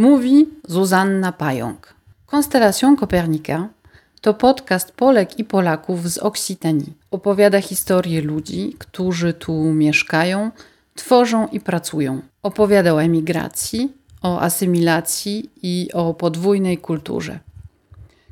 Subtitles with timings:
[0.00, 1.94] Mówi Zuzanna Pająk.
[2.26, 3.68] Konstelacją Kopernika
[4.20, 6.92] to podcast Polek i Polaków z Oksitanii.
[7.10, 10.50] Opowiada historię ludzi, którzy tu mieszkają,
[10.94, 12.22] tworzą i pracują.
[12.42, 13.92] Opowiada o emigracji,
[14.22, 17.38] o asymilacji i o podwójnej kulturze.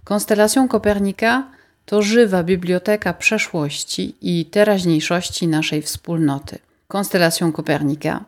[0.05, 1.48] Konstelacją Kopernika
[1.87, 6.59] to żywa biblioteka przeszłości i teraźniejszości naszej wspólnoty.
[6.87, 8.25] Konstelacją Kopernika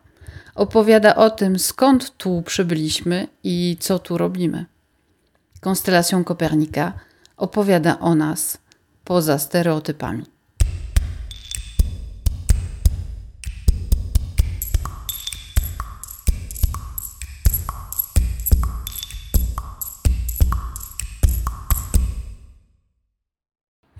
[0.60, 4.66] opowiada o tym, skąd tu przybyliśmy i co tu robimy.
[5.60, 6.92] Konstelacją Kopernika
[7.36, 8.58] opowiada o nas
[9.04, 10.24] poza stereotypami.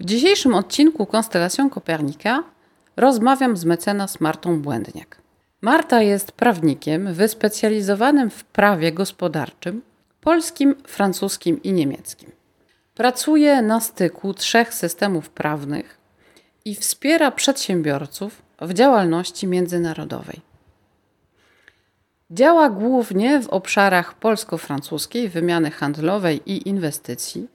[0.01, 2.43] W dzisiejszym odcinku Konstelacją Kopernika
[2.97, 5.20] rozmawiam z mecenas Martą Błędniak.
[5.63, 9.83] Marta jest prawnikiem wyspecjalizowanym w prawie gospodarczym
[10.21, 12.31] polskim, francuskim i niemieckim.
[12.95, 15.99] Pracuje na styku trzech systemów prawnych
[16.65, 20.41] i wspiera przedsiębiorców w działalności międzynarodowej.
[22.31, 27.49] Działa głównie w obszarach polsko-francuskiej wymiany handlowej i inwestycji,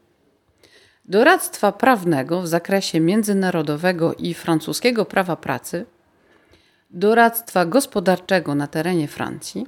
[1.05, 5.85] doradztwa prawnego w zakresie międzynarodowego i francuskiego prawa pracy,
[6.89, 9.67] doradztwa gospodarczego na terenie Francji,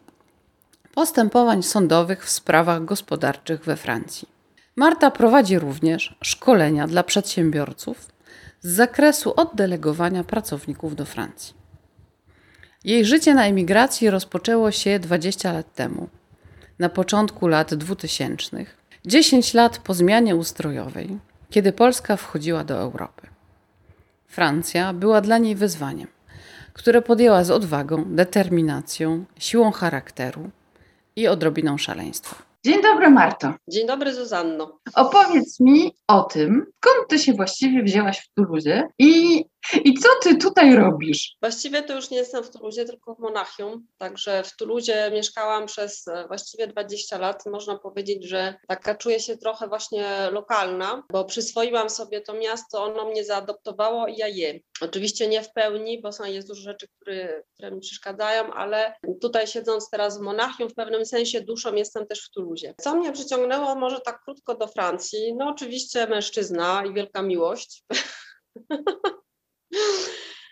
[0.94, 4.28] postępowań sądowych w sprawach gospodarczych we Francji.
[4.76, 8.08] Marta prowadzi również szkolenia dla przedsiębiorców
[8.62, 11.54] z zakresu oddelegowania pracowników do Francji.
[12.84, 16.10] Jej życie na emigracji rozpoczęło się 20 lat temu,
[16.80, 18.66] na początku lat 2000,
[19.06, 23.28] 10 lat po zmianie ustrojowej, kiedy Polska wchodziła do Europy.
[24.28, 26.08] Francja była dla niej wyzwaniem,
[26.78, 30.50] które podjęła z odwagą, determinacją, siłą charakteru
[31.16, 32.36] i odrobiną szaleństwa.
[32.66, 33.54] Dzień dobry, Marto.
[33.70, 34.80] Dzień dobry, Zuzanno.
[34.96, 39.46] Opowiedz mi o tym, skąd ty się właściwie wzięłaś w Tuluzie i,
[39.84, 41.36] i co ty tutaj robisz?
[41.42, 43.88] Właściwie to już nie jestem w Tuluzie, tylko w Monachium.
[43.98, 47.46] Także w Tuluzie mieszkałam przez e, właściwie 20 lat.
[47.46, 53.06] Można powiedzieć, że taka czuję się trochę właśnie lokalna, bo przyswoiłam sobie to miasto, ono
[53.06, 54.60] mnie zaadoptowało i ja je.
[54.82, 59.48] Oczywiście nie w pełni, bo są jest dużo rzeczy, które, które mi przeszkadzają, ale tutaj
[59.48, 62.74] siedząc teraz w Monachium, w pewnym sensie duszą jestem też w Tuluzie.
[62.82, 65.36] Co mnie przyciągnęło może tak krótko do Francji?
[65.36, 67.84] No oczywiście mężczyzna i wielka miłość.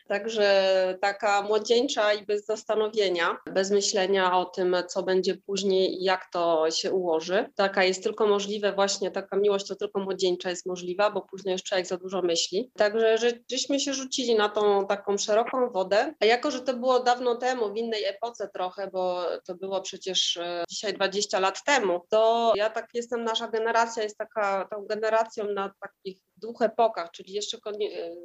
[0.07, 6.31] Także taka młodzieńcza i bez zastanowienia, bez myślenia o tym, co będzie później i jak
[6.31, 7.49] to się ułoży.
[7.55, 11.63] Taka jest tylko możliwe, właśnie taka miłość to tylko młodzieńcza jest możliwa, bo później już
[11.63, 12.71] człowiek za dużo myśli.
[12.77, 16.13] Także że, żeśmy się rzucili na tą taką szeroką wodę.
[16.19, 20.37] A jako, że to było dawno temu, w innej epoce trochę, bo to było przecież
[20.37, 25.51] e, dzisiaj 20 lat temu, to ja tak jestem, nasza generacja jest taka tą generacją
[25.51, 27.57] na takich dwóch epokach, czyli jeszcze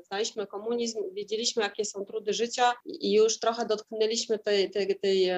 [0.06, 5.30] znaliśmy komunizm, wiedzieliśmy, jakie są trudy życia i już trochę dotknęliśmy tej, tej, tej,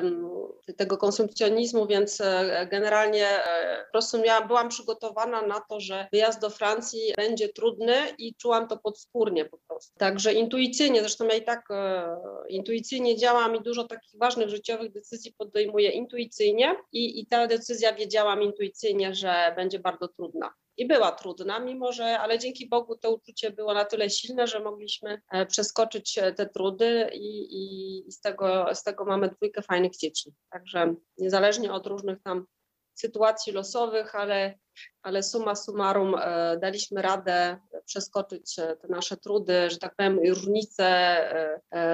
[0.77, 6.41] tego konsumpcjonizmu, więc e, generalnie e, po prostu miałam, byłam przygotowana na to, że wyjazd
[6.41, 9.99] do Francji będzie trudny i czułam to podskórnie po prostu.
[9.99, 12.17] Także intuicyjnie, zresztą ja i tak e,
[12.49, 18.43] intuicyjnie działam i dużo takich ważnych życiowych decyzji podejmuję intuicyjnie i, i ta decyzja wiedziałam
[18.43, 23.51] intuicyjnie, że będzie bardzo trudna i była trudna, mimo że, ale dzięki Bogu to uczucie
[23.51, 28.67] było na tyle silne, że mogliśmy e, przeskoczyć e, te trudy i, i z, tego,
[28.75, 30.33] z tego mamy dwójkę fajnych dzieci.
[30.51, 32.47] Także niezależnie od różnych tam
[32.95, 34.59] sytuacji losowych, ale,
[35.03, 40.87] ale summa summarum e, daliśmy radę przeskoczyć te nasze trudy, że tak powiem, różnice,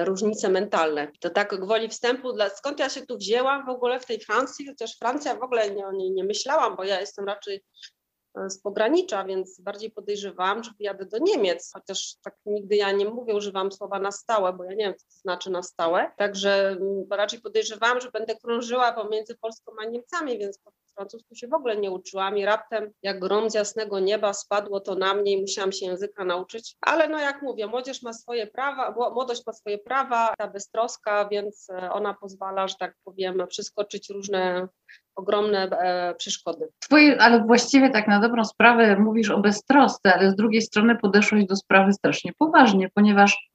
[0.05, 1.11] różnice mentalne.
[1.19, 4.67] To tak gwoli wstępu, dla, skąd ja się tu wzięłam w ogóle w tej Francji,
[4.67, 7.63] chociaż Francja w ogóle nie, nie, myślałam, bo ja jestem raczej
[8.47, 13.35] z pogranicza, więc bardziej podejrzewałam, że jadę do Niemiec, chociaż tak nigdy ja nie mówię,
[13.35, 16.11] używam słowa na stałe, bo ja nie wiem, co to znaczy na stałe.
[16.17, 21.47] Także mm, raczej podejrzewałam, że będę krążyła pomiędzy Polską a Niemcami, więc po francusku się
[21.47, 25.31] w ogóle nie uczyłam i raptem jak grom z jasnego nieba spadło to na mnie
[25.31, 26.75] i musiałam się języka nauczyć.
[26.81, 31.69] Ale no jak mówię, młodzież ma swoje prawa, młodość ma swoje prawa, ta beztroska, więc
[31.69, 34.67] e, ona pozwala, że tak powiem, przeskoczyć różne
[35.15, 36.67] ogromne e, przeszkody.
[36.79, 41.45] Twoje, ale właściwie tak na dobrą sprawę mówisz o beztrosce, ale z drugiej strony podeszłeś
[41.45, 43.49] do sprawy strasznie poważnie, ponieważ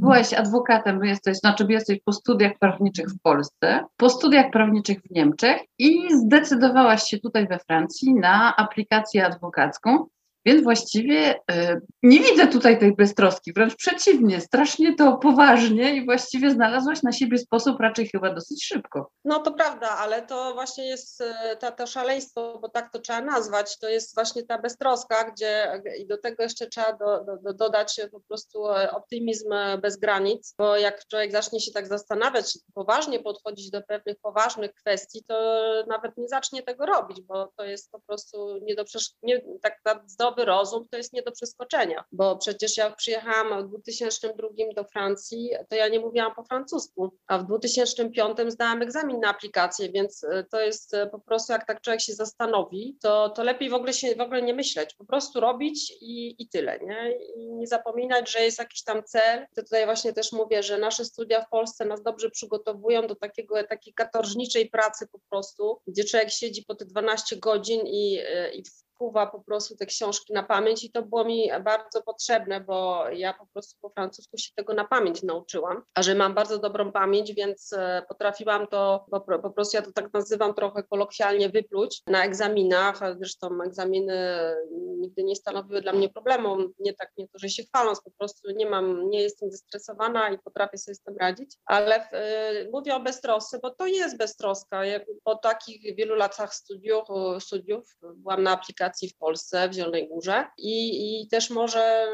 [0.00, 5.60] byłeś adwokatem, jesteś, znaczy jesteś po studiach prawniczych w Polsce, po studiach prawniczych w Niemczech
[5.78, 10.06] i zdecydowałaś się tutaj we Francji na aplikację adwokacką
[10.46, 16.50] Więc właściwie y, nie widzę tutaj tej beztroski, wręcz przeciwnie, strasznie to poważnie i właściwie
[16.50, 19.10] znalazłaś na siebie sposób raczej chyba dosyć szybko.
[19.24, 21.22] No to prawda, ale to właśnie jest
[21.60, 26.06] ta, to szaleństwo, bo tak to trzeba nazwać, to jest właśnie ta beztroska, gdzie i
[26.06, 29.48] do tego jeszcze trzeba do, do, dodać po prostu optymizm
[29.82, 35.24] bez granic, bo jak człowiek zacznie się tak zastanawiać, poważnie podchodzić do pewnych poważnych kwestii,
[35.28, 38.84] to nawet nie zacznie tego robić, bo to jest po prostu nie do
[39.22, 43.68] nie, tak, tak zdrowy rozum to jest nie do przeskoczenia, bo przecież jak przyjechałam w
[43.68, 49.28] 2002 do Francji, to ja nie mówiłam po francusku, a w 2005 zdałam egzamin na
[49.28, 53.44] aplikację, więc e, to jest e, po prostu jak tak człowiek się zastanowi, to, to
[53.44, 57.12] lepiej w ogóle się w ogóle nie myśleć, po prostu robić i, i tyle, nie?
[57.36, 59.46] I nie zapominać, że jest jakiś tam cel.
[59.56, 63.64] To tutaj właśnie też mówię, że nasze studia w Polsce nas dobrze przygotowują do takiego,
[63.64, 68.62] takiej katorżniczej pracy po prostu, gdzie człowiek siedzi po te 12 godzin i, e, i
[68.98, 73.34] wpływa po prostu te książki na pamięć i to było mi bardzo potrzebne, bo ja
[73.34, 77.34] po prostu po francusku się tego na pamięć nauczyłam, a że mam bardzo dobrą pamięć,
[77.34, 83.00] więc e, potrafiłam to po, prostu, ja to tak nazywam trochę kolokwialnie wypluć na egzaminach,
[83.18, 84.16] zresztą egzaminy
[84.98, 88.50] nigdy nie stanowiły dla mnie problemu, nie tak nie to, że się chwaląc, po prostu
[88.50, 93.00] nie mam, nie jestem zestresowana i potrafię sobie z tym radzić, ale y, mówię o
[93.00, 94.82] beztrosce, bo to jest beztroska.
[95.24, 97.08] Po takich wielu latach studiów,
[97.40, 102.06] studiów byłam na aplikacji w Polsce, w Zielonej Górze i, i też może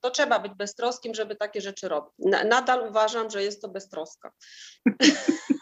[0.00, 2.12] to trzeba być beztroskim, żeby takie rzeczy robić.
[2.44, 4.32] Nadal uważam, że jest to beztroska.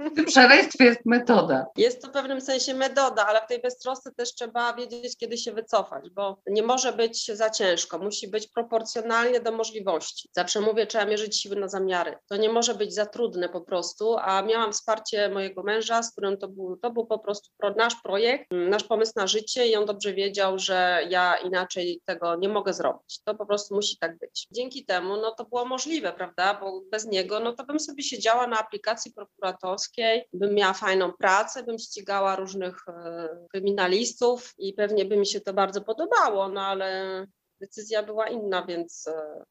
[0.00, 1.66] W szaleństwie jest metoda.
[1.76, 5.52] Jest to w pewnym sensie metoda, ale w tej beztrosce też trzeba wiedzieć, kiedy się
[5.52, 10.28] wycofać, bo nie może być za ciężko, musi być proporcjonalnie do możliwości.
[10.32, 12.16] Zawsze mówię, trzeba mierzyć siły na zamiary.
[12.28, 16.38] To nie może być za trudne po prostu, a miałam wsparcie mojego męża, z którym
[16.38, 20.12] to był, to był po prostu nasz projekt, nasz pomysł na życie i on dobrze
[20.12, 23.20] wiedział, że ja inaczej tego nie mogę zrobić.
[23.24, 24.46] To po prostu musi tak być.
[24.50, 28.46] Dzięki temu no to było możliwe, prawda, bo bez niego no to bym sobie siedziała
[28.46, 29.89] na aplikacji prokuratorskiej
[30.32, 35.54] bym miała fajną pracę, bym ścigała różnych e, kryminalistów i pewnie by mi się to
[35.54, 37.26] bardzo podobało, no ale
[37.60, 39.44] decyzja była inna, więc e,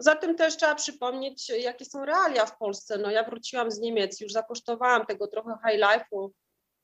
[0.00, 2.98] Poza tym też trzeba przypomnieć, jakie są realia w Polsce.
[2.98, 6.28] No ja wróciłam z Niemiec, już zakosztowałam tego trochę high life'u,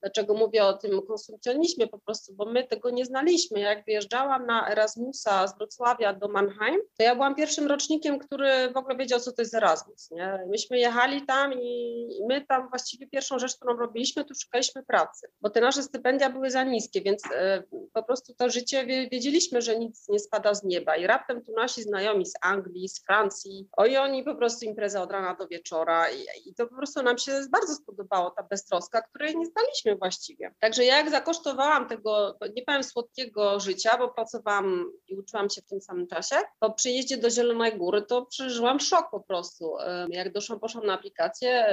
[0.03, 3.61] Dlaczego mówię o tym konsumpcjonizmie po prostu, bo my tego nie znaliśmy.
[3.61, 8.77] Jak wyjeżdżałam na Erasmusa z Wrocławia do Mannheim, to ja byłam pierwszym rocznikiem, który w
[8.77, 10.11] ogóle wiedział, co to jest Erasmus.
[10.11, 10.47] Nie?
[10.51, 15.51] Myśmy jechali tam i my tam właściwie pierwszą rzecz, którą robiliśmy, to szukaliśmy pracy, bo
[15.51, 17.63] te nasze stypendia były za niskie, więc e,
[17.93, 21.83] po prostu to życie wiedzieliśmy, że nic nie spada z nieba i raptem tu nasi
[21.83, 26.49] znajomi z Anglii, z Francji, oj oni po prostu impreza od rana do wieczora i,
[26.51, 30.55] i to po prostu nam się bardzo spodobało, ta beztroska, której nie znaliśmy właściwie.
[30.61, 35.67] Także ja jak zakosztowałam tego, nie powiem słodkiego życia, bo pracowałam i uczyłam się w
[35.67, 39.73] tym samym czasie, po przyjeździe do Zielonej Góry to przeżyłam szok po prostu.
[40.09, 41.67] Jak doszłam, poszłam na aplikację,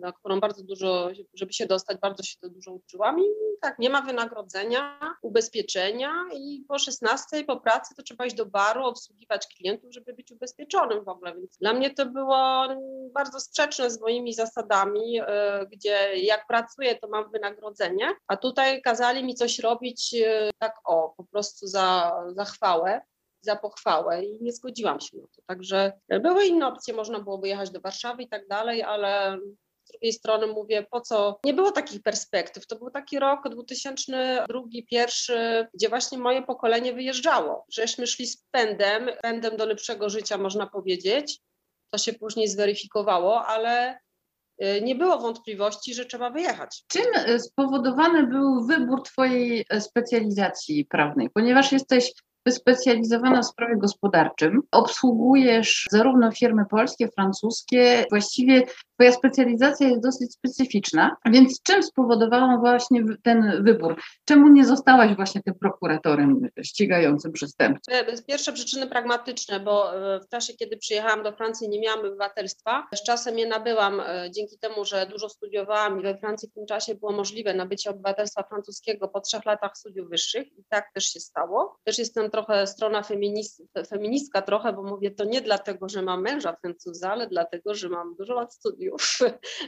[0.00, 3.24] na którą bardzo dużo, żeby się dostać, bardzo się to dużo uczyłam i
[3.60, 8.84] tak, nie ma wynagrodzenia, ubezpieczenia i po 16 po pracy to trzeba iść do baru,
[8.84, 12.68] obsługiwać klientów, żeby być ubezpieczonym w ogóle, więc dla mnie to było
[13.14, 18.82] bardzo sprzeczne z moimi zasadami, e, gdzie jak pracuję, to mam wynagrodzenie wynagrodzenie, a tutaj
[18.82, 23.00] kazali mi coś robić e, tak o, po prostu za, za chwałę
[23.40, 25.42] za pochwałę i nie zgodziłam się na to.
[25.46, 29.38] Także były inne opcje, można byłoby jechać do Warszawy i tak dalej, ale
[29.84, 31.38] z drugiej strony mówię, po co?
[31.44, 32.66] Nie było takich perspektyw.
[32.66, 37.64] To był taki rok 2002, pierwszy, gdzie właśnie moje pokolenie wyjeżdżało.
[37.72, 41.40] Żeśmy szli z pędem, pędem do lepszego życia, można powiedzieć.
[41.90, 43.98] To się później zweryfikowało, ale
[44.82, 46.84] nie było wątpliwości, że trzeba wyjechać.
[46.88, 51.30] Czym y, spowodowany był wybór Twojej y, specjalizacji prawnej?
[51.30, 52.12] Ponieważ jesteś
[52.46, 58.62] wyspecjalizowana w sprawie gospodarczym, obsługujesz zarówno firmy polskie, francuskie, właściwie
[58.98, 63.96] Twoja specjalizacja jest dosyć specyficzna, więc czym spowodowała właśnie ten wybór?
[64.24, 67.94] Czemu nie zostałaś właśnie tym prokuratorem ścigającym przestępców?
[68.26, 72.86] Pierwsze przyczyny pragmatyczne, bo e, w czasie, kiedy przyjechałam do Francji, nie miałam obywatelstwa.
[72.94, 76.66] Z czasem je nabyłam e, dzięki temu, że dużo studiowałam i we Francji w tym
[76.66, 81.20] czasie było możliwe nabycie obywatelstwa francuskiego po trzech latach studiów wyższych i tak też się
[81.20, 81.78] stało.
[81.84, 86.56] Też jestem trochę strona feminist, feministka trochę, bo mówię to nie dlatego, że mam męża
[86.60, 89.22] Francuza, ale dlatego, że mam dużo lat studiów już.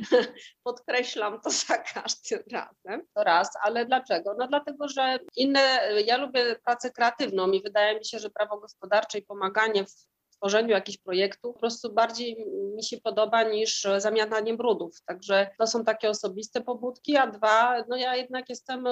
[0.65, 3.07] Podkreślam to za każdym razem.
[3.15, 4.35] To raz, ale dlaczego?
[4.39, 9.19] No dlatego, że inne, ja lubię pracę kreatywną i wydaje mi się, że prawo gospodarcze
[9.19, 10.07] i pomaganie w
[10.41, 15.03] tworzeniu jakichś projektów po prostu bardziej mi się podoba niż zamiatanie brudów.
[15.07, 18.85] Także to są takie osobiste pobudki, a dwa, no ja jednak jestem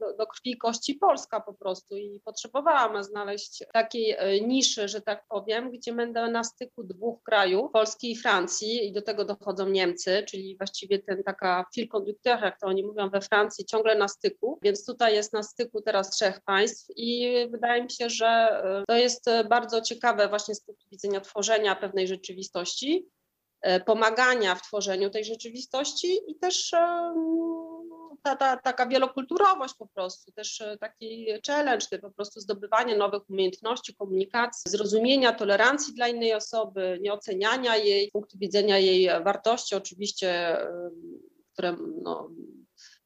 [0.00, 4.16] do, do krwi kości polska po prostu i potrzebowałam znaleźć takiej
[4.46, 9.02] niszy, że tak powiem, gdzie będę na styku dwóch krajów, Polski i Francji i do
[9.02, 13.64] tego dochodzą Niemcy, czyli właściwie ten taka fil conducteur, jak to oni mówią we Francji,
[13.64, 18.10] ciągle na styku, więc tutaj jest na styku teraz trzech państw i wydaje mi się,
[18.10, 23.08] że e, to jest bardzo ciekawe właśnie z widzenia tworzenia pewnej rzeczywistości,
[23.60, 27.14] e, pomagania w tworzeniu tej rzeczywistości i też e,
[28.22, 34.70] ta, ta, taka wielokulturowość po prostu, też taki challenge, po prostu zdobywanie nowych umiejętności komunikacji,
[34.70, 40.56] zrozumienia, tolerancji dla innej osoby, nieoceniania jej, punktu widzenia jej wartości oczywiście,
[41.52, 42.30] które no,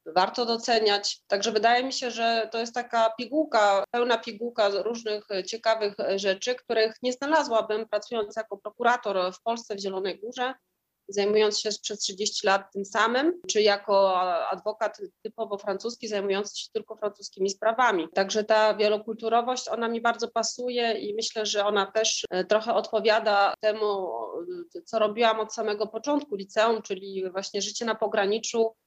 [0.06, 1.20] warto doceniać.
[1.26, 6.94] Także wydaje mi się, że to jest taka pigułka, pełna pigułka różnych ciekawych rzeczy, których
[7.02, 10.54] nie znalazłabym pracując jako prokurator w Polsce w Zielonej Górze,
[11.08, 16.96] zajmując się przez 30 lat tym samym, czy jako adwokat typowo francuski, zajmujący się tylko
[16.96, 18.08] francuskimi sprawami.
[18.14, 23.54] Także ta wielokulturowość, ona mi bardzo pasuje i myślę, że ona też e, trochę odpowiada
[23.60, 24.08] temu,
[24.84, 28.81] co robiłam od samego początku liceum, czyli właśnie życie na pograniczu E,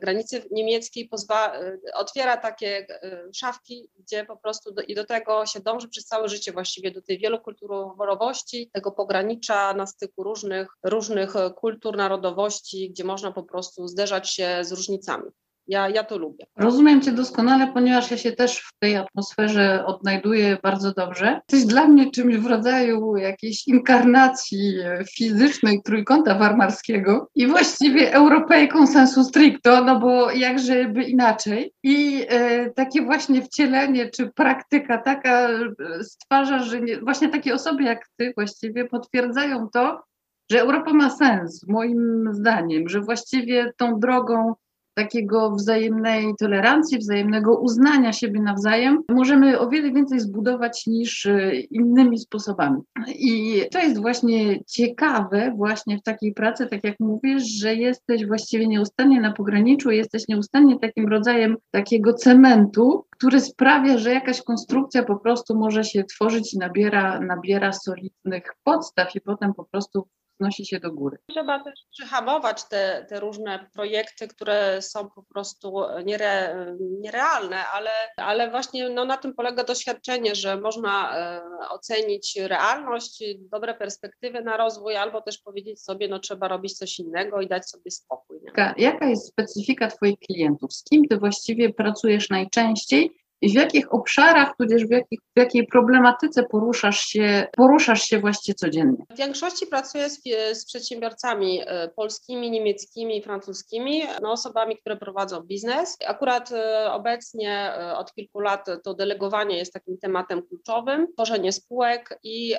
[0.00, 5.46] granicy niemieckiej pozwa, e, otwiera takie e, szafki, gdzie po prostu do, i do tego
[5.46, 11.32] się dąży przez całe życie właściwie, do tej wielokulturowości, tego pogranicza na styku różnych, różnych
[11.56, 15.30] kultur, narodowości, gdzie można po prostu zderzać się z różnicami.
[15.68, 16.46] Ja, ja to lubię.
[16.56, 21.40] Rozumiem Cię doskonale, ponieważ ja się też w tej atmosferze odnajduję bardzo dobrze.
[21.52, 24.74] Jesteś dla mnie czymś w rodzaju jakiejś inkarnacji
[25.16, 31.72] fizycznej trójkąta warmarskiego i właściwie Europejką sensu stricto, no bo jakże by inaczej.
[31.82, 35.58] I e, takie właśnie wcielenie czy praktyka taka e,
[36.02, 40.02] stwarza, że nie, właśnie takie osoby jak Ty właściwie potwierdzają to,
[40.50, 44.54] że Europa ma sens, moim zdaniem, że właściwie tą drogą
[44.98, 52.18] takiego wzajemnej tolerancji, wzajemnego uznania siebie nawzajem, możemy o wiele więcej zbudować niż e, innymi
[52.18, 52.80] sposobami.
[53.08, 58.66] I to jest właśnie ciekawe, właśnie w takiej pracy, tak jak mówisz, że jesteś właściwie
[58.68, 65.16] nieustannie na pograniczu, jesteś nieustannie takim rodzajem takiego cementu, który sprawia, że jakaś konstrukcja po
[65.16, 70.08] prostu może się tworzyć i nabiera, nabiera solidnych podstaw i potem po prostu
[70.40, 71.18] wznosi się do góry.
[71.30, 76.66] Trzeba też przyhamować te, te różne projekty, które są po prostu niere,
[77.00, 81.40] nierealne, ale, ale właśnie no, na tym polega doświadczenie, że można e,
[81.70, 87.40] ocenić realność, dobre perspektywy na rozwój, albo też powiedzieć sobie, no trzeba robić coś innego
[87.40, 88.38] i dać sobie spokój.
[88.42, 88.74] Nie?
[88.76, 90.74] Jaka jest specyfika Twoich klientów?
[90.74, 96.42] Z kim Ty właściwie pracujesz najczęściej w jakich obszarach, tudzież w, jakich, w jakiej problematyce
[96.42, 99.04] poruszasz się, poruszasz się właściwie codziennie?
[99.10, 105.96] W większości pracuję z, z przedsiębiorcami e, polskimi, niemieckimi, francuskimi, no, osobami, które prowadzą biznes.
[106.06, 112.18] Akurat e, obecnie e, od kilku lat to delegowanie jest takim tematem kluczowym, tworzenie spółek
[112.22, 112.54] i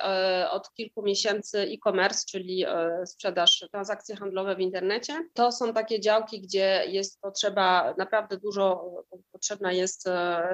[0.52, 2.66] od kilku miesięcy e-commerce, czyli
[3.06, 5.14] sprzedaż, transakcje handlowe w internecie.
[5.34, 8.92] To są takie działki, gdzie jest potrzeba naprawdę dużo,
[9.32, 10.06] potrzebna jest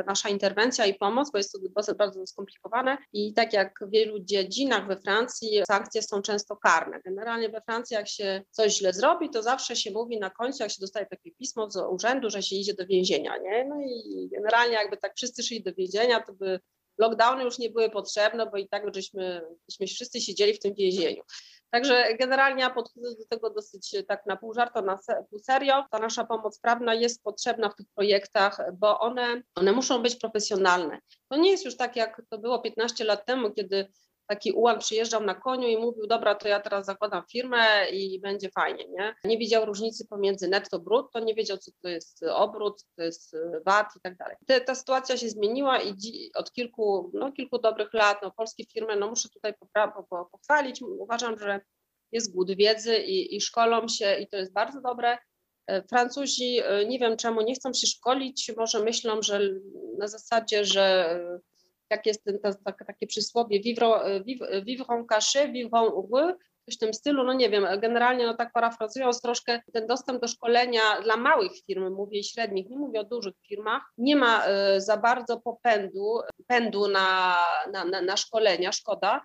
[0.07, 4.19] na nasza interwencja i pomoc, bo jest to bardzo skomplikowane i tak jak w wielu
[4.19, 7.01] dziedzinach we Francji sankcje są często karne.
[7.05, 10.71] Generalnie we Francji jak się coś źle zrobi, to zawsze się mówi na końcu, jak
[10.71, 13.65] się dostaje takie pismo z urzędu, że się idzie do więzienia, nie?
[13.65, 16.59] No i generalnie jakby tak wszyscy szli do więzienia, to by
[16.97, 21.23] lockdowny już nie były potrzebne, bo i tak żeśmy, żeśmy wszyscy siedzieli w tym więzieniu.
[21.75, 25.85] Także generalnie ja podchodzę do tego dosyć tak na pół żarto, na pół serio.
[25.91, 30.99] Ta nasza pomoc prawna jest potrzebna w tych projektach, bo one, one muszą być profesjonalne.
[31.27, 33.91] To nie jest już tak, jak to było 15 lat temu, kiedy
[34.27, 38.49] taki ułan przyjeżdżał na koniu i mówił, dobra, to ja teraz zakładam firmę i będzie
[38.49, 39.15] fajnie, nie?
[39.23, 43.35] Nie widział różnicy pomiędzy netto brutto, nie wiedział, co to jest obrót, co to jest
[43.65, 44.35] VAT i tak dalej.
[44.65, 45.95] Ta, sytuacja się zmieniła i
[46.35, 49.53] od kilku, no, kilku dobrych lat, no, polskie firmy, no muszę tutaj
[50.31, 51.61] pochwalić, uważam, że
[52.11, 55.17] jest głód wiedzy i, i szkolą się i to jest bardzo dobre.
[55.67, 59.39] E, Francuzi, e, nie wiem czemu, nie chcą się szkolić, może myślą, że
[59.99, 61.19] na zasadzie, że
[61.89, 62.51] jak jest ten, to,
[62.87, 63.87] takie przysłowie vivre,
[64.89, 68.51] en cachet, vivre en heureux, coś w tym stylu, no nie wiem, generalnie no tak
[68.53, 73.33] parafrazując troszkę, ten dostęp do szkolenia dla małych firm, mówię średnich, nie mówię o dużych
[73.47, 77.37] firmach, nie ma e, za bardzo popędu pędu na,
[77.71, 79.21] na, na, na szkolenia, szkoda,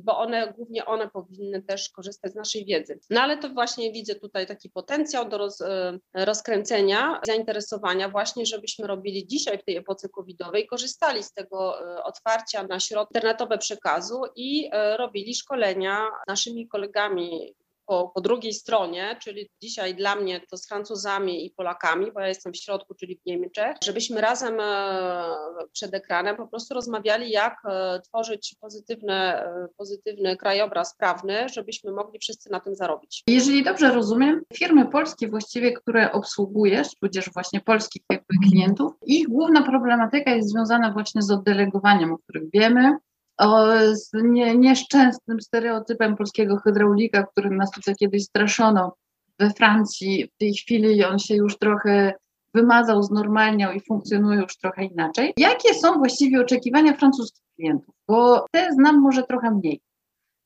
[0.00, 2.98] bo one, głównie one powinny też korzystać z naszej wiedzy.
[3.10, 8.86] No ale to właśnie widzę tutaj taki potencjał do roz, e, rozkręcenia, zainteresowania właśnie, żebyśmy
[8.86, 14.22] robili dzisiaj w tej epoce covidowej, korzystali z tego e, otwarcia na środki internetowe przekazu
[14.36, 17.54] i e, robili szkolenia z naszymi kolegami
[17.86, 22.28] po, po, drugiej stronie, czyli dzisiaj dla mnie to z Francuzami i Polakami, bo ja
[22.28, 25.24] jestem w środku, czyli w Niemczech, żebyśmy razem e,
[25.72, 32.18] przed ekranem po prostu rozmawiali, jak e, tworzyć pozytywny, e, pozytywny krajobraz prawny, żebyśmy mogli
[32.18, 33.22] wszyscy na tym zarobić.
[33.28, 38.02] Jeżeli dobrze rozumiem, firmy polskie właściwie, które obsługujesz, tudzież właśnie polskich
[38.48, 42.96] klientów, ich główna problematyka jest związana właśnie z oddelegowaniem, o którym wiemy,
[43.38, 48.96] o, z nie, nieszczęsnym stereotypem polskiego hydraulika, którym nas tutaj kiedyś straszono
[49.38, 50.30] we Francji.
[50.34, 52.12] W tej chwili on się już trochę
[52.54, 55.34] wymazał, znormalniał i funkcjonuje już trochę inaczej.
[55.36, 57.94] Jakie są właściwie oczekiwania francuskich klientów?
[58.08, 59.80] Bo te znam może trochę mniej.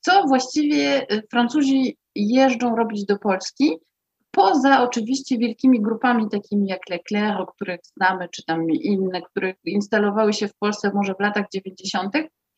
[0.00, 3.76] Co właściwie y, Francuzi jeżdżą robić do Polski?
[4.30, 10.32] Poza oczywiście wielkimi grupami takimi jak Leclerc, o których znamy, czy tam inne, które instalowały
[10.32, 12.12] się w Polsce może w latach 90.,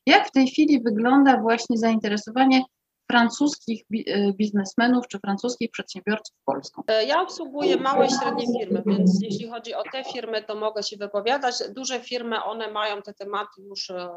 [0.07, 2.63] jak w tej chwili wygląda właśnie zainteresowanie
[3.11, 6.83] francuskich e, biznesmenów czy francuskich przedsiębiorców Polską?
[6.89, 10.83] E, ja obsługuję małe i średnie firmy, więc jeśli chodzi o te firmy, to mogę
[10.83, 11.55] się wypowiadać.
[11.71, 14.11] Duże firmy, one mają te tematy już e,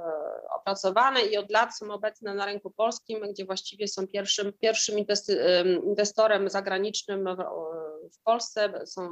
[0.59, 4.95] opracowane i od lat są obecne na rynku polskim, gdzie właściwie są pierwszym, pierwszym
[5.85, 7.27] inwestorem zagranicznym
[8.23, 9.09] Polsce, są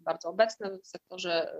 [0.00, 1.52] bardzo obecne w sektorze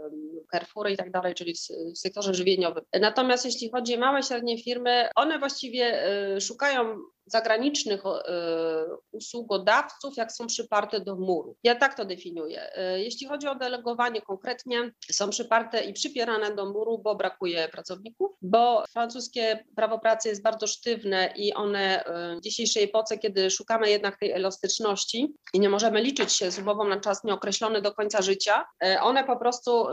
[0.53, 1.55] Carrefour i tak dalej, czyli
[1.95, 2.85] w sektorze żywieniowym.
[3.01, 6.05] Natomiast jeśli chodzi o małe i średnie firmy, one właściwie
[6.41, 6.97] szukają
[7.31, 11.57] zagranicznych e, usługodawców, jak są przyparte do muru.
[11.63, 12.77] Ja tak to definiuję.
[12.77, 18.31] E, jeśli chodzi o delegowanie konkretnie, są przyparte i przypierane do muru, bo brakuje pracowników,
[18.43, 23.91] bo francuskie prawo pracy jest bardzo sztywne i one e, w dzisiejszej epoce, kiedy szukamy
[23.91, 28.23] jednak tej elastyczności i nie możemy liczyć się z umową na czas nieokreślony do końca
[28.23, 28.65] życia,
[29.01, 29.87] one po prostu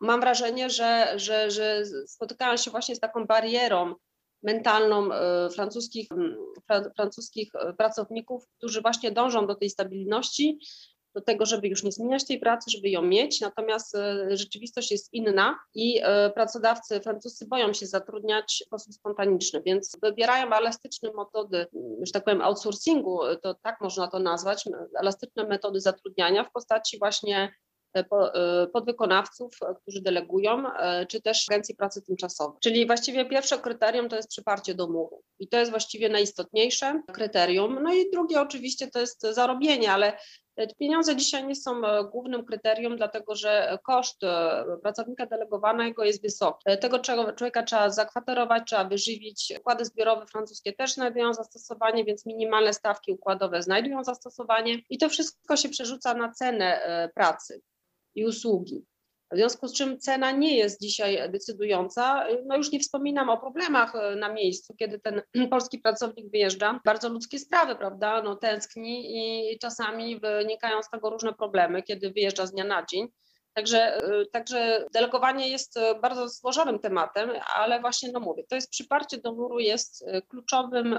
[0.00, 3.94] mam wrażenie, że, że, że spotykają się właśnie z taką barierą
[4.42, 6.08] mentalną e, francuskich,
[6.96, 10.58] francuskich e, pracowników, którzy właśnie dążą do tej stabilności,
[11.14, 15.14] do tego, żeby już nie zmieniać tej pracy, żeby ją mieć, natomiast e, rzeczywistość jest
[15.14, 16.00] inna i
[16.34, 21.66] pracodawcy francuscy boją się zatrudniać w sposób spontaniczny, więc wybierają elastyczne metody,
[22.02, 24.64] że tak powiem outsourcingu, to tak można to nazwać,
[25.00, 27.52] elastyczne metody zatrudniania w postaci właśnie
[28.72, 30.64] podwykonawców, e, którzy delegują,
[31.08, 32.58] czy też agencji pracy tymczasowej.
[32.62, 37.78] Czyli właściwie pierwsze kryterium to jest przyparcie do muru i to jest właściwie najistotniejsze kryterium.
[37.82, 40.12] No i drugie oczywiście to jest zarobienie, ale
[40.78, 44.20] Pieniądze dzisiaj nie są głównym kryterium, dlatego że koszt
[44.82, 46.64] pracownika delegowanego jest wysoki.
[46.80, 46.98] Tego
[47.36, 49.52] człowieka trzeba zakwaterować, trzeba wyżywić.
[49.58, 55.56] Układy zbiorowe francuskie też znajdują zastosowanie, więc minimalne stawki układowe znajdują zastosowanie i to wszystko
[55.56, 56.80] się przerzuca na cenę
[57.14, 57.62] pracy
[58.14, 58.86] i usługi.
[59.32, 62.26] W związku z czym cena nie jest dzisiaj decydująca.
[62.46, 66.80] No już nie wspominam o problemach e, na miejscu, kiedy ten polski pracownik wyjeżdża.
[66.84, 68.22] Bardzo ludzkie sprawy, prawda?
[68.22, 69.16] No, tęskni
[69.52, 73.08] i czasami wynikają z tego różne problemy, kiedy wyjeżdża z dnia na dzień.
[73.54, 78.70] Także, e, także delegowanie jest e, bardzo złożonym tematem, ale właśnie no mówię, to jest
[78.70, 80.98] przyparcie do muru jest kluczowym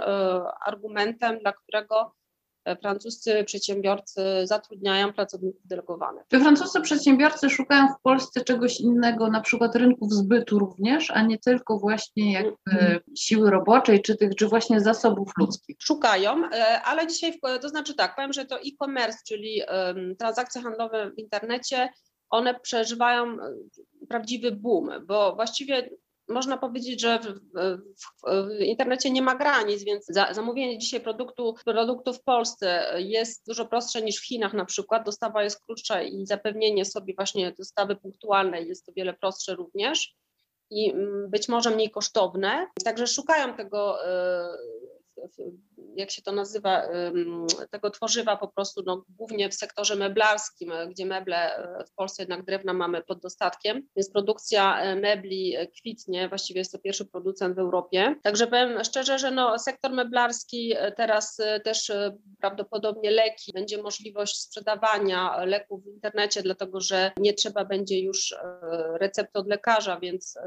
[0.65, 2.13] argumentem, dla którego
[2.82, 6.23] francuscy przedsiębiorcy zatrudniają pracowników delegowanych.
[6.32, 11.39] Czy francuscy przedsiębiorcy szukają w Polsce czegoś innego, na przykład rynków zbytu również, a nie
[11.39, 12.99] tylko właśnie jakby mhm.
[13.17, 15.76] siły roboczej, czy tych, czy właśnie zasobów ludzkich?
[15.80, 19.62] Szukają, e, ale dzisiaj, to znaczy tak, powiem, że to e-commerce, czyli
[20.19, 21.89] transakcje handlowe w internecie,
[22.34, 23.38] one przeżywają e,
[24.10, 25.89] prawdziwy boom, bo właściwie
[26.27, 31.55] można powiedzieć, że w, w, w, internecie nie ma granic, więc za, zamówienie dzisiaj produktu,
[31.65, 35.05] produktu w Polsce jest dużo prostsze niż w Chinach na przykład.
[35.05, 40.15] Dostawa jest krótsza i zapewnienie sobie właśnie dostawy punktualnej jest o wiele prostsze również
[40.69, 42.67] i mm, być może mniej kosztowne.
[42.83, 44.47] Także szukają tego e,
[45.95, 46.88] jak się to nazywa,
[47.71, 52.45] tego tworzywa po prostu no, głównie w sektorze meblarskim, gdzie meble e, w Polsce jednak
[52.45, 57.55] drewna mamy pod dostatkiem, więc produkcja e, mebli e, kwitnie, właściwie jest to pierwszy producent
[57.55, 58.15] w Europie.
[58.23, 61.91] Także powiem szczerze, że no, sektor meblarski teraz też
[62.39, 68.36] prawdopodobnie leki, będzie możliwość sprzedawania leków w internecie, dlatego że nie trzeba będzie już
[68.99, 70.38] recepty od lekarza, więc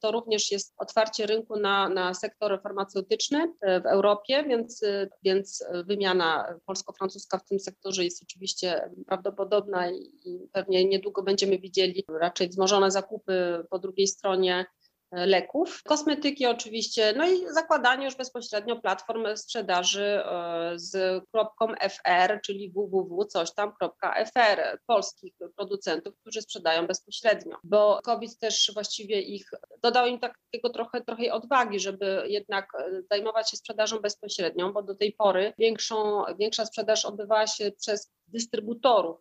[0.00, 4.80] to również jest otwarcie rynku na, na sektor farmaceutyczny w Europie, więc
[5.22, 12.48] więc, wymiana polsko-francuska w tym sektorze jest oczywiście prawdopodobna i pewnie niedługo będziemy widzieli raczej
[12.48, 14.66] wzmożone zakupy po drugiej stronie
[15.12, 22.72] leków, kosmetyki oczywiście, no i zakładanie już bezpośrednio platform sprzedaży e, z kropką FR, czyli
[22.72, 29.50] www coś tam.fr polskich producentów, którzy sprzedają bezpośrednio, bo COVID też właściwie ich
[29.82, 32.66] dodał im takiego trochę, trochę odwagi, żeby jednak
[33.10, 39.16] zajmować się sprzedażą bezpośrednią, bo do tej pory większą, większa sprzedaż odbywała się przez dystrybutorów.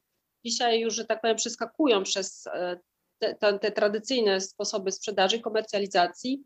[0.46, 2.48] Dzisiaj już, że tak powiem, przeskakują przez
[3.20, 6.44] te, te, tradycyjne sposoby sprzedaży komercjalizacji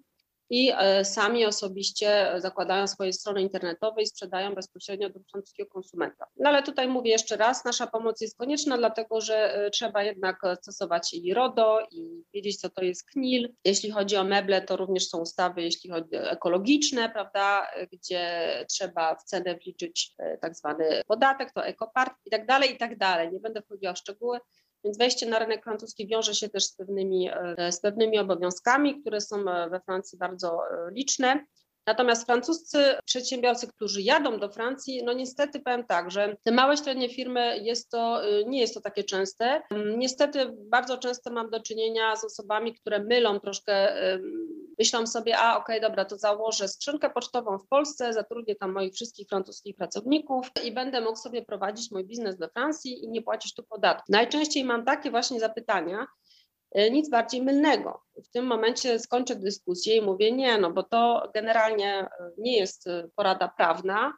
[0.49, 6.25] i e, sami osobiście zakładają swoje strony internetowe i sprzedają bezpośrednio do francuskiego konsumenta.
[6.37, 10.41] No ale tutaj mówię jeszcze raz, nasza pomoc jest konieczna, dlatego że e, trzeba jednak
[10.61, 13.53] stosować i RODO i wiedzieć, co to jest KNIL.
[13.65, 19.23] Jeśli chodzi o meble, to również są ustawy, jeśli chodzi ekologiczne, prawda, gdzie trzeba w
[19.23, 23.31] cenę wliczyć e, tak zwany podatek, to ekopart i tak dalej, i tak dalej.
[23.31, 24.39] Nie będę wchodziła w szczegóły.
[24.83, 29.21] Więc wejście na rynek francuski wiąże się też z pewnymi, e, z pewnymi obowiązkami, które
[29.21, 31.45] są e, we Francji bardzo e, liczne.
[31.87, 37.09] Natomiast francuscy przedsiębiorcy, którzy jadą do Francji, no niestety powiem tak, że te małe średnie
[37.09, 39.61] firmy jest to, nie jest to takie częste.
[39.97, 43.95] Niestety bardzo często mam do czynienia z osobami, które mylą troszkę
[44.79, 48.93] myślą sobie, a okej, okay, dobra, to założę skrzynkę pocztową w Polsce, zatrudnię tam moich
[48.93, 53.53] wszystkich francuskich pracowników i będę mógł sobie prowadzić mój biznes do Francji i nie płacić
[53.53, 54.05] tu podatku.
[54.09, 56.07] Najczęściej mam takie właśnie zapytania,
[56.91, 58.03] nic bardziej mylnego.
[58.23, 62.87] W tym momencie skończę dyskusję i mówię nie, no bo to generalnie e, nie jest
[62.87, 64.13] e, porada prawna,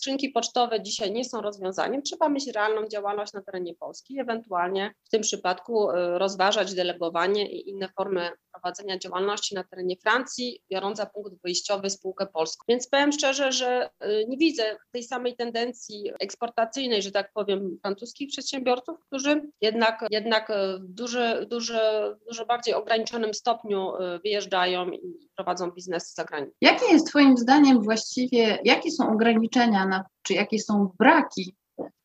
[0.00, 5.10] skrzynki pocztowe dzisiaj nie są rozwiązaniem, trzeba mieć realną działalność na terenie Polski, ewentualnie w
[5.10, 11.06] tym przypadku y, rozważać delegowanie i inne formy prowadzenia działalności na terenie Francji, biorąc za
[11.06, 12.64] punkt wyjściowy spółkę polską.
[12.68, 18.28] Więc powiem szczerze, że y, nie widzę tej samej tendencji eksportacyjnej, że tak powiem, francuskich
[18.28, 21.80] przedsiębiorców, którzy jednak, jednak w duży, duży,
[22.28, 23.92] dużo bardziej ograniczonym stopniu
[24.24, 26.52] wyjeżdżają i prowadzą biznes za granicą.
[26.60, 31.54] Jakie jest Twoim zdaniem właściwie, jakie są ograniczenia na, czy jakie są braki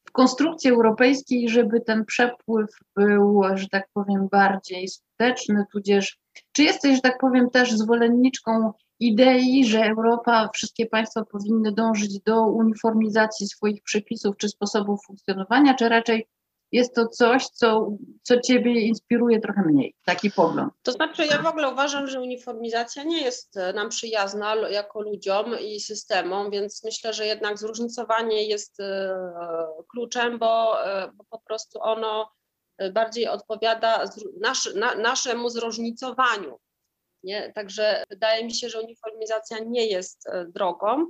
[0.05, 6.19] w konstrukcji europejskiej, żeby ten przepływ był, że tak powiem, bardziej skuteczny, tudzież
[6.51, 12.45] czy jesteś, że tak powiem, też zwolenniczką idei, że Europa, wszystkie państwa powinny dążyć do
[12.45, 16.27] uniformizacji swoich przepisów czy sposobów funkcjonowania, czy raczej
[16.75, 20.73] jest to coś, co, co Ciebie inspiruje trochę mniej, taki pogląd.
[20.83, 25.59] To znaczy, ja w ogóle uważam, że uniformizacja nie jest e, nam przyjazna jako ludziom
[25.59, 29.15] i systemom, więc myślę, że jednak zróżnicowanie jest e,
[29.91, 32.31] kluczem, bo, e, bo po prostu ono
[32.93, 34.05] bardziej odpowiada
[34.75, 36.59] na, naszemu zróżnicowaniu.
[37.23, 37.51] Nie?
[37.55, 41.05] Także wydaje mi się, że uniformizacja nie jest drogą.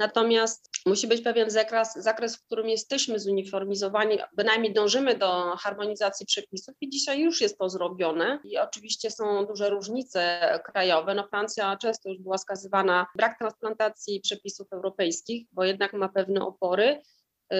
[0.00, 6.74] Natomiast musi być pewien zakres, zakres, w którym jesteśmy zuniformizowani, bynajmniej dążymy do harmonizacji przepisów
[6.80, 8.38] i dzisiaj już jest to zrobione.
[8.44, 11.14] I oczywiście są duże różnice krajowe.
[11.14, 17.02] No Francja często już była skazywana brak transplantacji przepisów europejskich, bo jednak ma pewne opory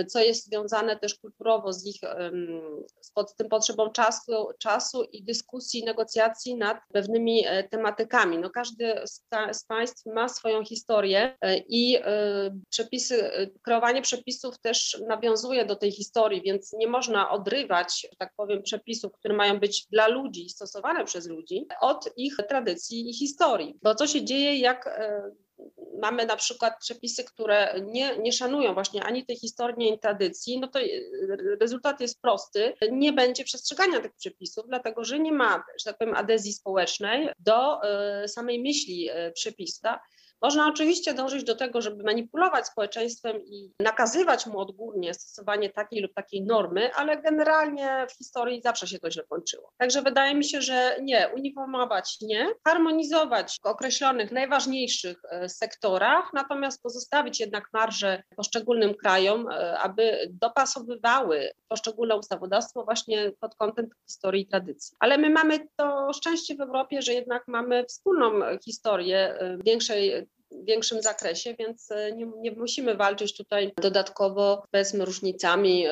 [0.08, 2.00] co jest związane też kulturowo z ich,
[3.00, 8.38] z pod tym potrzebą czasu, czasu i dyskusji, negocjacji nad pewnymi e, tematykami.
[8.38, 9.22] No każdy z,
[9.52, 12.02] z państw ma swoją historię e, i e,
[12.70, 13.30] przepisy,
[13.62, 19.34] kreowanie przepisów też nawiązuje do tej historii, więc nie można odrywać, tak powiem, przepisów, które
[19.34, 23.78] mają być dla ludzi, stosowane przez ludzi, od ich tradycji i historii.
[23.82, 25.00] Bo co się dzieje, jak
[26.02, 30.68] mamy na przykład przepisy, które nie, nie szanują właśnie ani tej historii, ani tradycji, no
[30.68, 30.78] to
[31.60, 32.74] rezultat jest prosty.
[32.92, 37.82] Nie będzie przestrzegania tych przepisów, dlatego że nie ma, że tak powiem, adezji społecznej do
[37.82, 39.70] e, samej myśli e, przepisu.
[40.42, 46.14] Można oczywiście dążyć do tego, żeby manipulować społeczeństwem i nakazywać mu odgórnie stosowanie takiej lub
[46.14, 49.72] takiej normy, ale generalnie w historii zawsze się to źle kończyło.
[49.78, 55.48] Także wydaje mi się, że nie, uniformować nie, harmonizować określonych, najważniejszych e,
[55.90, 63.88] sektorach, natomiast pozostawić jednak marże poszczególnym krajom, e, aby dopasowywały poszczególne ustawodawstwo właśnie pod kątem
[64.06, 64.96] historii i tradycji.
[65.00, 70.26] Ale my mamy to szczęście w Europie, że jednak mamy wspólną historię e, większej
[70.64, 75.86] większym zakresie, więc e, nie, nie musimy walczyć tutaj dodatkowo powiedzmy różnicami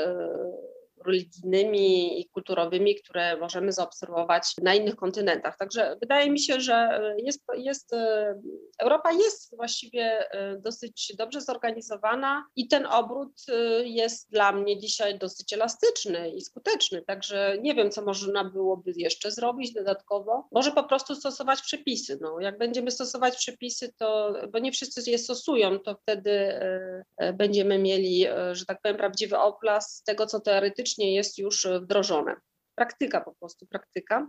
[1.07, 5.57] religijnymi i kulturowymi, które możemy zaobserwować na innych kontynentach.
[5.59, 8.35] Także wydaje mi się, że jest, jest, e,
[8.79, 13.47] Europa jest właściwie dosyć dobrze zorganizowana i ten obrót
[13.85, 17.03] jest dla mnie dzisiaj dosyć elastyczny i skuteczny.
[17.03, 20.49] Także nie wiem, co można byłoby jeszcze zrobić dodatkowo.
[20.53, 22.19] Może po prostu stosować przepisy.
[22.21, 27.33] No, jak będziemy stosować przepisy, to, bo nie wszyscy je stosują, to wtedy e, e,
[27.33, 32.37] będziemy mieli, e, że tak powiem, prawdziwy obraz tego, co teoretycznie jest już wdrożone.
[32.75, 34.27] Praktyka po prostu, praktyka.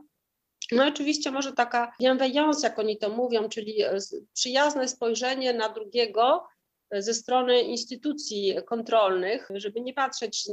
[0.71, 3.97] No oczywiście może taka bienveillance, jak oni to mówią, czyli e,
[4.33, 6.47] przyjazne spojrzenie na drugiego
[6.91, 10.43] e, ze strony instytucji kontrolnych, żeby nie patrzeć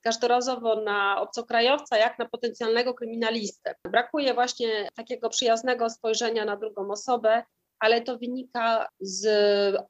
[0.00, 3.74] każdorazowo na obcokrajowca jak na potencjalnego kryminalistę.
[3.84, 7.42] Brakuje właśnie takiego przyjaznego spojrzenia na drugą osobę,
[7.78, 9.26] ale to wynika z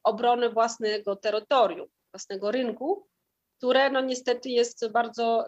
[0.03, 3.07] obrony własnego terytorium, własnego rynku,
[3.63, 5.45] które no niestety jest bardzo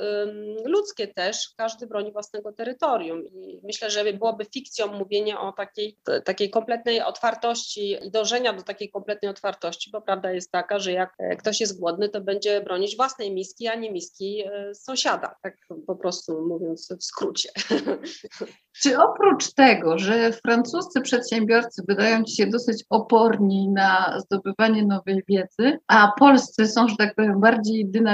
[0.65, 1.49] ludzkie też.
[1.58, 7.97] Każdy broni własnego terytorium i myślę, że byłoby fikcją mówienie o takiej, takiej kompletnej otwartości
[8.08, 11.80] i dążenia do takiej kompletnej otwartości, bo prawda jest taka, że jak e, ktoś jest
[11.80, 15.56] głodny, to będzie bronić własnej miski, a nie miski e, sąsiada, tak
[15.88, 17.49] po prostu mówiąc w skrócie.
[18.82, 25.80] Czy oprócz tego, że francuscy przedsiębiorcy wydają ci się dosyć oporni na zdobywanie nowej wiedzy,
[25.88, 28.04] a polscy są, że tak powiem, bardziej dynamiczni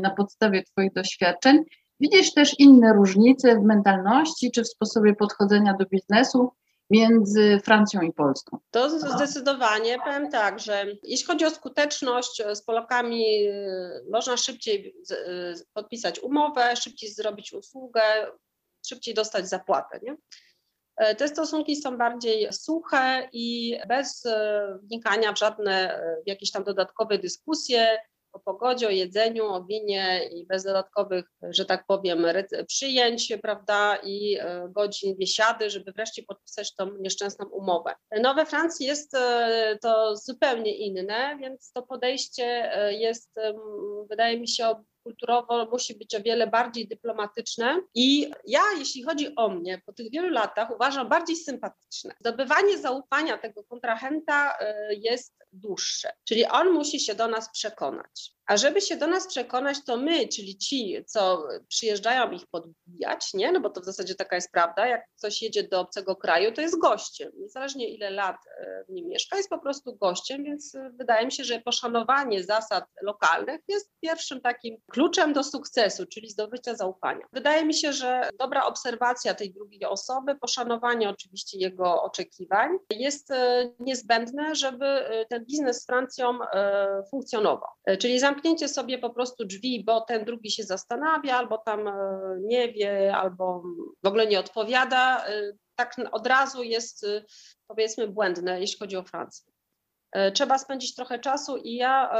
[0.00, 1.64] na podstawie Twoich doświadczeń,
[2.00, 6.52] widzisz też inne różnice w mentalności czy w sposobie podchodzenia do biznesu
[6.90, 8.58] między Francją i Polską?
[8.70, 15.64] To zdecydowanie powiem tak, że jeśli chodzi o skuteczność z Polakami, y, można szybciej y,
[15.72, 18.02] podpisać umowę, szybciej zrobić usługę,
[18.86, 20.00] szybciej dostać zapłatę.
[20.02, 20.16] Nie?
[20.96, 26.50] E, te stosunki są bardziej suche i bez e, wnikania w żadne e, w jakieś
[26.50, 27.98] tam dodatkowe dyskusje
[28.36, 32.26] o pogodzie, o jedzeniu, o winie i bez dodatkowych, że tak powiem,
[32.66, 37.94] przyjęć, prawda, i godzin biesiady, żeby wreszcie podpisać tą nieszczęsną umowę.
[38.22, 39.12] No we Francji jest
[39.82, 43.30] to zupełnie inne, więc to podejście jest,
[44.10, 44.74] wydaje mi się,
[45.06, 50.10] kulturowo musi być o wiele bardziej dyplomatyczne i ja, jeśli chodzi o mnie, po tych
[50.10, 52.14] wielu latach uważam bardziej sympatyczne.
[52.20, 58.36] Zdobywanie zaufania tego kontrahenta y, jest dłuższe, czyli on musi się do nas przekonać.
[58.46, 63.52] A żeby się do nas przekonać, to my, czyli ci, co przyjeżdżają ich podbijać, nie?
[63.52, 66.60] No bo to w zasadzie taka jest prawda, jak ktoś jedzie do obcego kraju, to
[66.60, 67.32] jest gościem.
[67.38, 71.32] Niezależnie ile lat e, w nim mieszka, jest po prostu gościem, więc e, wydaje mi
[71.32, 77.26] się, że poszanowanie zasad lokalnych jest pierwszym takim kluczem do sukcesu, czyli zdobycia zaufania.
[77.32, 83.70] Wydaje mi się, że dobra obserwacja tej drugiej osoby, poszanowanie oczywiście jego oczekiwań jest e,
[83.80, 84.86] niezbędne, żeby
[85.28, 86.38] ten biznes z Francją
[87.10, 87.68] funkcjonował.
[87.98, 91.92] Czyli zamknięcie sobie po prostu drzwi, bo ten drugi się zastanawia, albo tam e,
[92.42, 93.62] nie wie, albo
[94.02, 97.24] w ogóle nie odpowiada, e, tak od razu jest e,
[97.66, 99.52] powiedzmy błędne, jeśli chodzi o Francję.
[100.34, 102.10] Trzeba spędzić trochę czasu i ja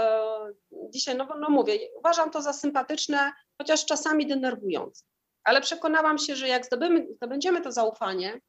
[0.90, 5.04] dzisiaj, no, no mówię, uważam to za sympatyczne, chociaż czasami denerwujące.
[5.44, 8.40] Ale przekonałam się, że jak zdobymy, zdobędziemy to zaufanie,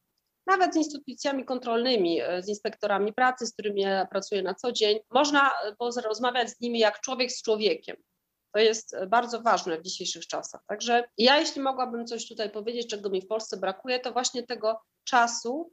[0.47, 4.99] nawet z instytucjami kontrolnymi, e, z inspektorami pracy, z którymi ja pracuję na co dzień.
[5.11, 5.51] Można
[5.97, 7.95] e, rozmawiać z nimi jak człowiek z człowiekiem.
[8.53, 10.61] To jest e, bardzo ważne w dzisiejszych czasach.
[10.67, 14.81] Także ja, jeśli mogłabym coś tutaj powiedzieć, czego mi w Polsce brakuje, to właśnie tego
[15.03, 15.71] czasu,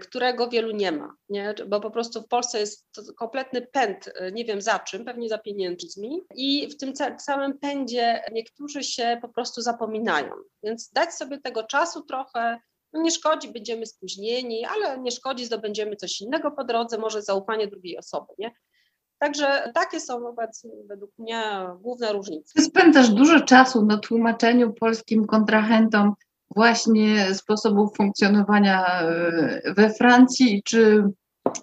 [0.00, 1.54] którego wielu nie ma, nie?
[1.68, 2.86] bo po prostu w Polsce jest
[3.18, 8.82] kompletny pęd, nie wiem za czym, pewnie za pieniędzmi i w tym całym pędzie niektórzy
[8.82, 10.32] się po prostu zapominają.
[10.62, 12.58] Więc dać sobie tego czasu trochę,
[12.92, 17.66] no nie szkodzi, będziemy spóźnieni, ale nie szkodzi, zdobędziemy coś innego po drodze, może zaufanie
[17.66, 18.50] drugiej osoby, nie?
[19.18, 22.52] Także takie są obecnie według mnie główne różnice.
[22.56, 26.14] Ty spędzasz dużo czasu na tłumaczeniu polskim kontrahentom
[26.56, 30.62] właśnie sposobów funkcjonowania e, we Francji.
[30.64, 31.04] Czy,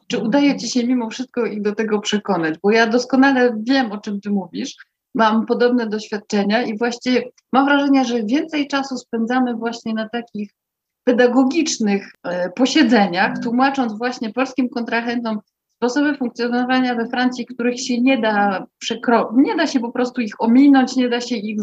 [0.07, 2.55] czy udaje Ci się mimo wszystko ich do tego przekonać?
[2.63, 4.75] Bo ja doskonale wiem, o czym Ty mówisz.
[5.15, 7.23] Mam podobne doświadczenia i właściwie
[7.53, 10.51] mam wrażenie, że więcej czasu spędzamy właśnie na takich
[11.03, 15.39] pedagogicznych e, posiedzeniach, tłumacząc właśnie polskim kontrahentom
[15.79, 20.41] sposoby funkcjonowania we Francji, których się nie da przekroczyć, nie da się po prostu ich
[20.41, 21.61] ominąć, nie da się ich.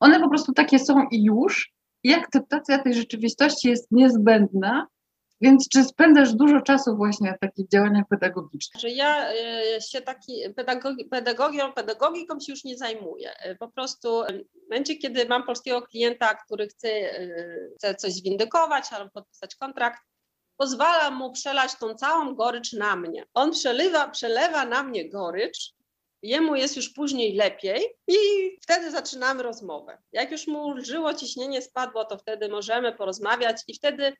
[0.00, 1.72] One po prostu takie są i już.
[2.04, 4.86] I akceptacja tej rzeczywistości jest niezbędna,
[5.40, 8.80] więc czy spędzasz dużo czasu właśnie na takich działaniach pedagogicznych?
[8.80, 13.38] Że ja e, się taki pedagogi, pedagogią, pedagogiką się już nie zajmuję.
[13.38, 16.88] E, po prostu e, w momencie, kiedy mam polskiego klienta, który chce,
[17.76, 20.02] chce coś zwindykować albo podpisać kontrakt,
[20.56, 23.24] pozwalam mu przelać tą całą gorycz na mnie.
[23.34, 25.74] On przelewa, przelewa na mnie gorycz,
[26.24, 28.16] jemu jest już później lepiej i
[28.62, 29.98] wtedy zaczynamy rozmowę.
[30.12, 34.12] Jak już mu lżyło, ciśnienie spadło, to wtedy możemy porozmawiać i wtedy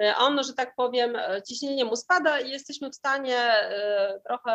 [0.00, 4.54] E, on, że tak powiem, e, ciśnienie mu spada i jesteśmy w stanie e, trochę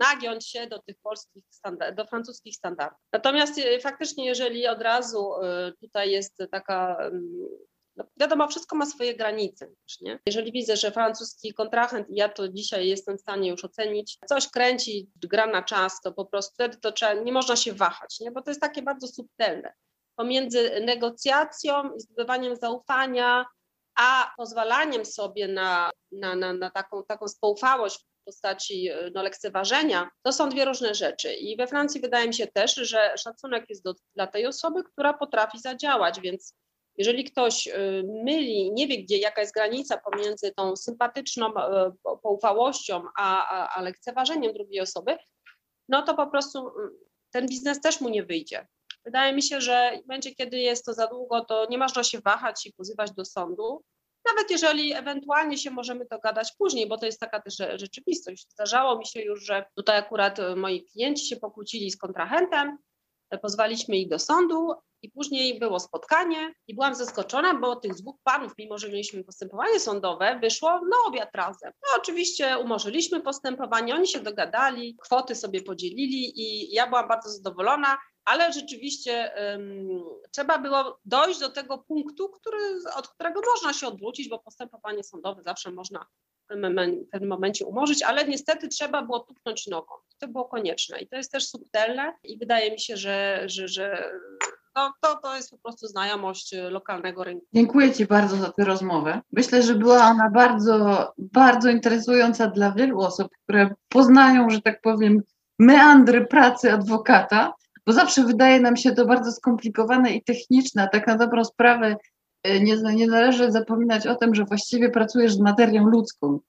[0.00, 2.98] nagiąć się do tych polskich standardów, do francuskich standardów.
[3.12, 5.32] Natomiast faktycznie, jeżeli od razu
[5.80, 7.48] tutaj jest taka mm,
[7.96, 9.66] no wiadomo, wszystko ma swoje granice.
[9.66, 10.18] Też, nie?
[10.26, 14.48] Jeżeli widzę, że francuski kontrahent, i ja to dzisiaj jestem w stanie już ocenić, coś
[14.48, 18.30] kręci, gra na czas, to po prostu wtedy to trzeba, nie można się wahać, nie?
[18.30, 19.72] bo to jest takie bardzo subtelne.
[20.16, 23.46] Pomiędzy negocjacją i zdobywaniem zaufania,
[23.98, 30.32] a pozwalaniem sobie na, na, na, na taką, taką spoufałość w postaci no, lekceważenia, to
[30.32, 31.34] są dwie różne rzeczy.
[31.34, 35.12] I we Francji wydaje mi się też, że szacunek jest do, dla tej osoby, która
[35.12, 36.54] potrafi zadziałać, więc
[37.00, 37.72] jeżeli ktoś e,
[38.24, 43.82] myli, nie wie, gdzie, jaka jest granica pomiędzy tą sympatyczną e, poufałością, a, a, a
[43.82, 45.16] lekceważeniem drugiej osoby,
[45.88, 46.90] no to po prostu mm,
[47.30, 48.66] ten biznes też mu nie wyjdzie.
[49.04, 52.66] Wydaje mi się, że momencie, kiedy jest to za długo, to nie można się wahać
[52.66, 53.84] i pozywać do sądu.
[54.24, 58.46] Nawet jeżeli ewentualnie się możemy dogadać później, bo to jest taka też rzeczywistość.
[58.50, 62.78] Zdarzało mi się już, że tutaj akurat moi klienci się pokłócili z kontrahentem,
[63.38, 68.52] pozwaliśmy ich do sądu i później było spotkanie i byłam zaskoczona, bo tych dwóch panów,
[68.58, 71.72] mimo że mieliśmy postępowanie sądowe, wyszło na obiad razem.
[71.82, 77.98] No oczywiście umorzyliśmy postępowanie, oni się dogadali, kwoty sobie podzielili i ja byłam bardzo zadowolona
[78.24, 79.88] ale rzeczywiście um,
[80.30, 82.58] trzeba było dojść do tego punktu, który,
[82.96, 86.06] od którego można się odwrócić, bo postępowanie sądowe zawsze można
[87.12, 89.94] pewnym momencie umorzyć, ale niestety trzeba było tupnąć nogą.
[90.18, 94.12] To było konieczne i to jest też subtelne i wydaje mi się, że, że, że
[94.76, 97.46] no, to, to jest po prostu znajomość lokalnego rynku.
[97.54, 99.20] Dziękuję Ci bardzo za tę rozmowę.
[99.32, 105.22] Myślę, że była ona bardzo, bardzo interesująca dla wielu osób, które poznają, że tak powiem,
[105.58, 107.54] meandry pracy adwokata
[107.86, 111.96] bo zawsze wydaje nam się to bardzo skomplikowane i techniczne, tak na dobrą sprawę
[112.44, 116.40] nie, nie należy zapominać o tym, że właściwie pracujesz z materią ludzką.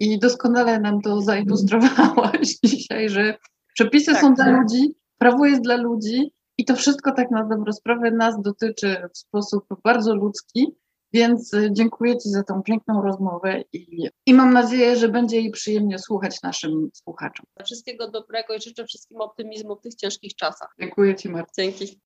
[0.00, 3.38] I doskonale nam to zailustrowałaś dzisiaj, że
[3.74, 7.72] przepisy tak, są dla ludzi, prawo jest dla ludzi i to wszystko tak na dobrą
[7.72, 10.76] sprawę nas dotyczy w sposób bardzo ludzki
[11.12, 15.50] więc y, dziękuję Ci za tą piękną rozmowę i, i mam nadzieję, że będzie jej
[15.50, 17.46] przyjemnie słuchać naszym słuchaczom.
[17.64, 20.74] Wszystkiego dobrego i życzę wszystkim optymizmu w tych ciężkich czasach.
[20.80, 21.52] Dziękuję Ci, Marta.
[21.56, 22.00] Dzięki.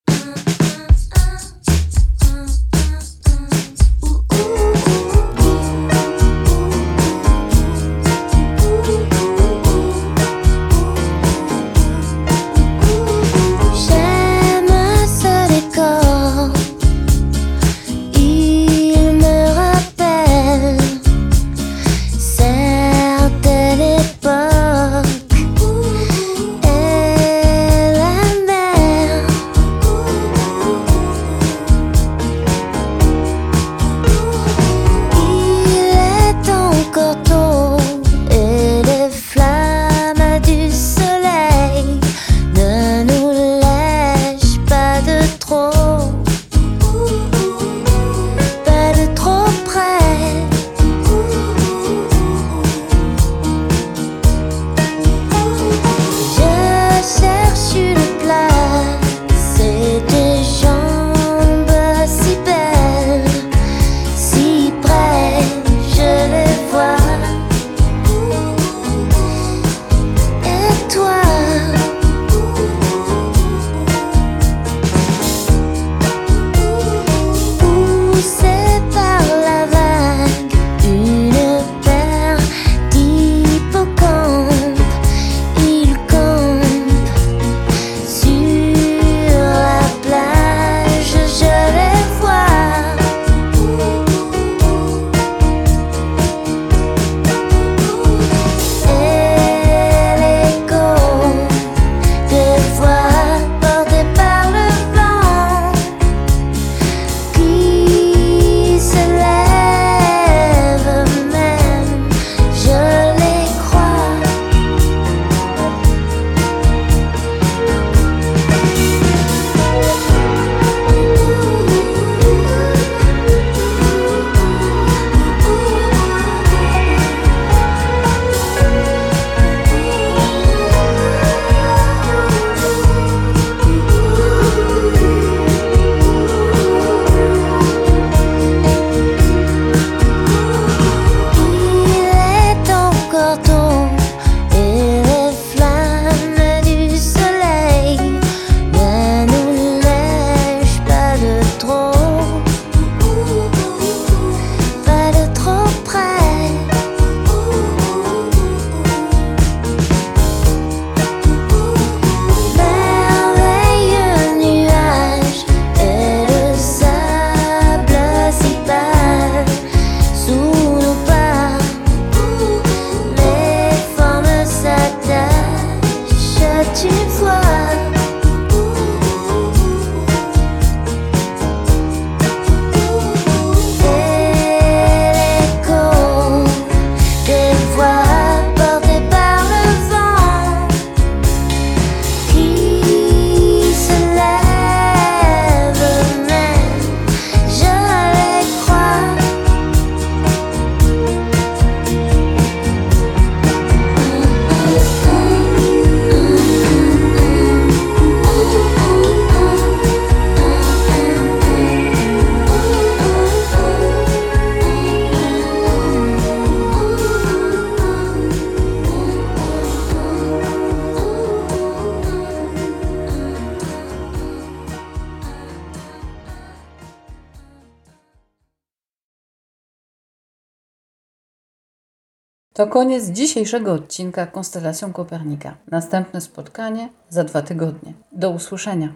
[232.63, 235.53] To koniec dzisiejszego odcinka Konstelacją Kopernika.
[235.71, 237.93] Następne spotkanie za dwa tygodnie.
[238.11, 238.89] Do usłyszenia.